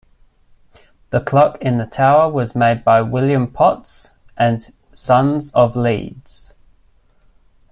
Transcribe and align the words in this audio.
The 1.11 1.19
clock 1.21 1.59
in 1.61 1.77
the 1.77 1.85
tower 1.85 2.27
was 2.31 2.55
made 2.55 2.83
by 2.83 3.03
William 3.03 3.45
Potts 3.45 4.13
and 4.35 4.73
Sons 4.91 5.51
of 5.51 5.75
Leeds. 5.75 6.53